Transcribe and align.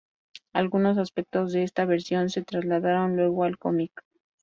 Algunos 0.51 0.97
aspectos 0.97 1.51
de 1.53 1.61
esta 1.61 1.85
versión 1.85 2.31
se 2.31 2.41
trasladaron 2.41 3.15
luego 3.17 3.43
al 3.43 3.59
cómic. 3.59 4.03